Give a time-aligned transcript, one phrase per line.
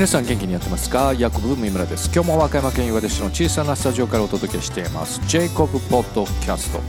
[0.00, 1.12] 皆さん元気にやってますか？
[1.12, 2.10] ヤコブ三村です。
[2.10, 5.20] 今日も和歌山県岩出市の小さなスタジオからお届けしています。
[5.26, 6.80] ジェイコブポッドキャスト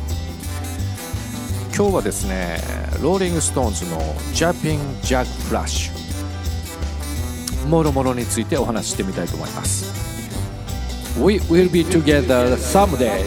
[1.76, 2.58] 今日はですね
[3.02, 4.00] ローリングストーンズの
[4.34, 9.92] Jumping Jack Flash もろもろについてお話ししてみたいと思います。
[11.20, 13.26] We will be together someday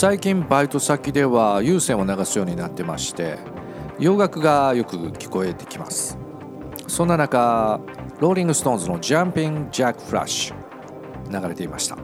[0.00, 3.36] 最近バイト先では有線を流すようになってまして
[3.98, 6.16] 洋楽がよく聞こえてきます。
[6.86, 7.80] そんな中
[8.20, 11.98] ローリング・ストーンズの「Jumping Jack Flash」流れていました。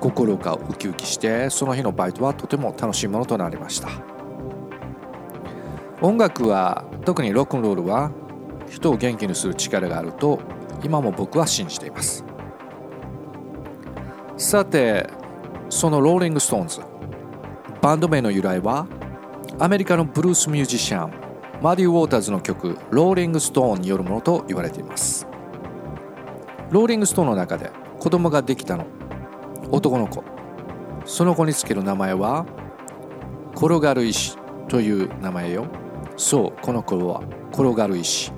[0.00, 3.90] 心がウキウキしてその日のバイトはとても楽しいものとなりました。
[6.00, 8.10] 音楽は特にロックンロールは
[8.70, 10.38] 人を元気にする力があると
[10.82, 12.24] 今も僕は信じています。
[14.38, 15.20] さて
[15.72, 16.80] そのローリング・ストーンズ
[17.80, 18.86] バンド名の由来は
[19.58, 21.12] アメリカのブルースミュージシャン
[21.62, 25.26] マディ・ウォーターズの曲「ローリング・ストーン」によるものと言われています。
[26.70, 28.84] ローリング・ストーンの中で子供ができたの。
[29.70, 30.22] 男の子。
[31.06, 32.44] その子につける名前は
[33.56, 34.36] 転がる石
[34.68, 35.64] という名前よ。
[36.18, 38.30] そうこの子は転がる石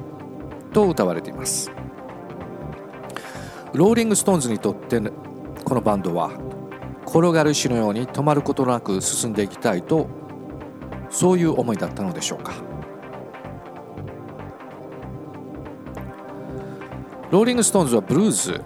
[0.73, 1.73] と歌われています。
[3.73, 5.01] ローリング・ストーンズにとって
[5.65, 6.31] このバンドは
[7.07, 10.09] 転がる石のように止まることなく進んでいきたいと
[11.11, 12.53] そういう思いだったのでしょうか。
[17.31, 18.65] ローリング・ストーンズはブルーズ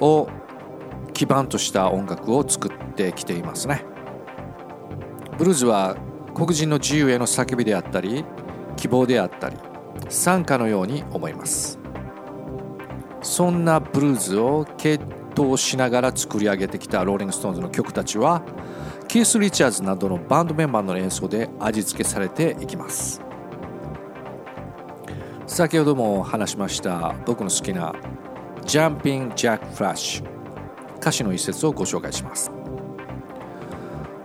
[0.00, 0.28] を
[1.12, 3.84] 基盤とした音楽を作ってきていますね。
[5.36, 5.96] ブルーズは
[6.34, 8.24] 黒人の自由への叫びであったり
[8.76, 9.56] 希望であったり
[10.08, 11.78] 賛歌のように思います。
[13.22, 14.64] そんなブルーズを
[15.38, 18.42] 踏襲しながら作り上げてきたローリング・ストーンズの曲たちは
[19.06, 23.22] キース・リチャーズなどのバンドメンバーの演奏で味付けされていきます。
[25.46, 27.94] 先ほども話しました僕の好きな
[28.66, 30.26] 「ジャンピング・ジャック・フラッシュ」
[31.00, 32.50] 歌詞の一節をご紹介します。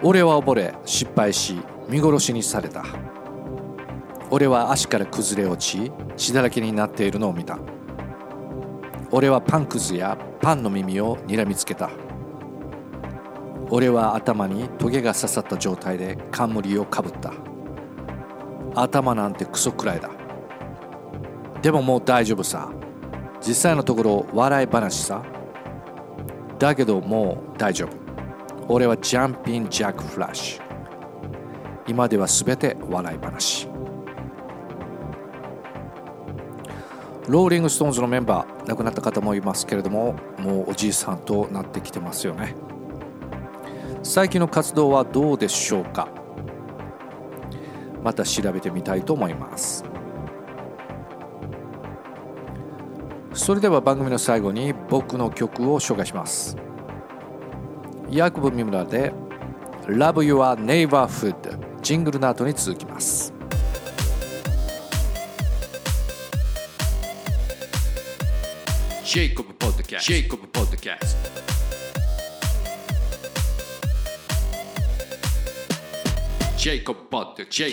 [0.02, 2.84] 俺は溺れ失敗し見殺しにされた。
[4.32, 7.60] 俺は足から崩れ落ち血だらけになっているのを見た。
[9.16, 11.92] 俺はパンくずやパンの耳を睨みつけた。
[13.70, 17.32] 俺は頭にトゲが刺さった状態で冠をかぶった。
[18.74, 20.10] 頭なんてクソくらいだ。
[21.62, 22.72] でももう大丈夫さ。
[23.40, 25.22] 実際のところ笑い話さ。
[26.58, 27.92] だけどもう大丈夫。
[28.68, 30.64] 俺はジャンピン・ジャック・フラッシュ。
[31.88, 33.73] 今では全て笑い話。
[37.28, 42.56] ローリング・ストーンズのメンバー亡くなった方もいますけれどももうおじいさんとなってきてますよね。
[44.04, 46.10] 最近の活動はどうでしょうか？
[48.04, 49.86] また調べてみたいと思います。
[53.34, 56.58] それでは番組の最後に僕の曲を紹介します。
[58.10, 59.14] ヤクブ・ミムラで
[59.88, 63.33] Love Your Neighborhood ジングルの後に続きます。
[69.14, 70.10] ジェイコブポッドキャスト。
[76.58, 77.64] ジェイコブポッドキ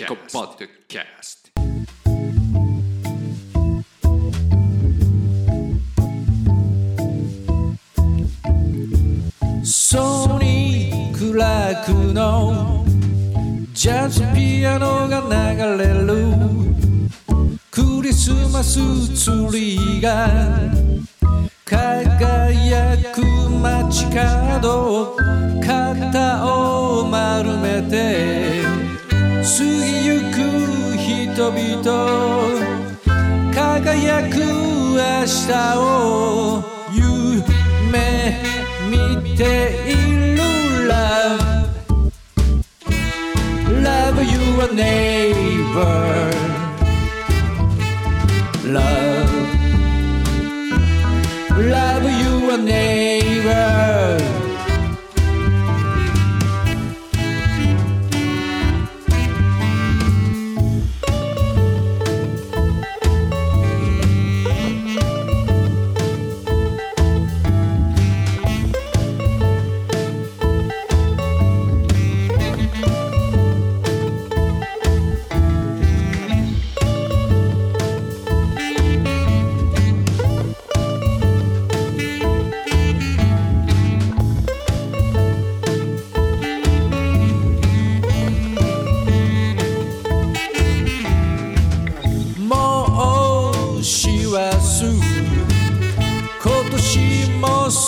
[0.99, 1.49] ャスト。
[9.63, 12.85] ジ、ソニークラクの。
[13.73, 15.21] ジャズピアノが
[15.55, 16.05] 流れる。
[17.71, 18.77] クリスマス
[19.15, 20.91] ツリーが。
[21.71, 25.15] 輝く街角
[25.65, 28.61] 肩を丸めて
[29.41, 30.35] 過ぎゆく
[30.97, 31.87] 人々
[33.53, 38.35] 輝く明日を夢
[38.89, 39.41] 見て
[39.87, 40.43] いる
[40.89, 41.39] Love
[43.81, 46.31] Love your name neighbor.
[48.65, 49.00] Love,
[52.51, 52.90] a name.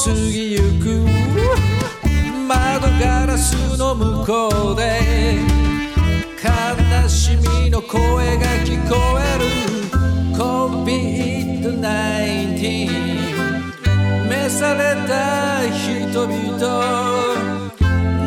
[0.03, 1.07] 過ぎゆく。
[2.45, 4.99] 窓ガラスの向こうで
[6.43, 9.45] 悲しみの声が聞こえる。
[10.35, 11.79] COVID-19
[14.27, 16.59] 召された人々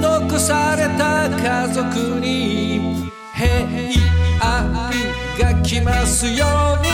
[0.00, 1.84] 残された家族
[2.20, 3.50] に平
[4.40, 4.90] 安
[5.38, 6.46] が来ますよ
[6.80, 6.86] うに。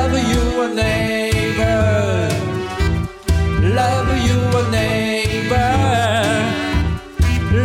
[0.00, 2.28] Love you a neighbor.
[3.80, 5.72] Love you a neighbor.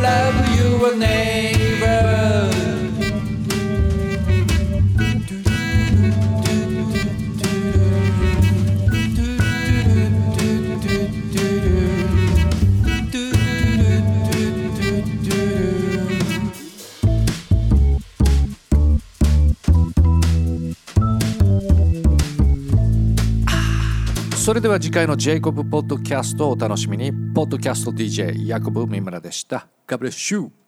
[0.01, 1.34] Love you a neighbor.
[24.45, 27.11] それでは次回のジェイコブポッドキャストをお楽しみに。
[27.11, 29.67] ポッドキャスト DJ ヤコブ三村でした。
[29.87, 30.64] God bless you!